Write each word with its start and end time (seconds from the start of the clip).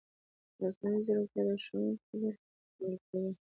مصنوعي 0.59 0.99
ځیرکتیا 1.05 1.41
د 1.47 1.49
ښوونکي 1.63 2.05
رول 2.21 2.35
تکمیلي 2.43 2.97
کوي. 3.07 3.31